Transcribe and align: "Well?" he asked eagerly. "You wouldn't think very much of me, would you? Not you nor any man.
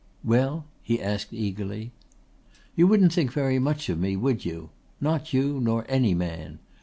"Well?" 0.23 0.65
he 0.81 0.99
asked 0.99 1.31
eagerly. 1.31 1.91
"You 2.75 2.87
wouldn't 2.87 3.13
think 3.13 3.31
very 3.31 3.59
much 3.59 3.87
of 3.87 3.99
me, 3.99 4.15
would 4.17 4.43
you? 4.43 4.71
Not 4.99 5.31
you 5.31 5.59
nor 5.61 5.85
any 5.87 6.15
man. 6.15 6.57